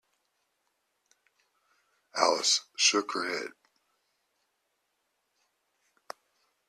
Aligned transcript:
Alice 2.15 2.61
shook 2.75 3.11
her 3.11 3.23
head. 3.27 3.51